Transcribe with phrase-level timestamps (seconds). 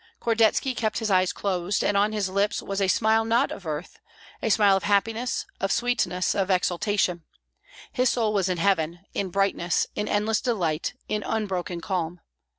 [0.19, 3.99] Kordetski kept his eyes closed, and on his lips was a smile not of earth,
[4.41, 7.21] a smile of happiness, of sweetness, of exaltation;
[7.91, 12.19] his soul was in heaven, in brightness, in endless delight, in unbroken calm.